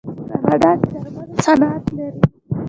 کاناډا 0.43 0.71
د 0.79 0.81
درملو 0.91 1.41
صنعت 1.43 1.85
لري. 1.97 2.21